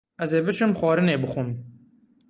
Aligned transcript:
Ez 0.23 0.31
ê 0.37 0.39
biçim 0.45 0.71
xwarinê 0.79 1.15
bixwim. 1.23 1.49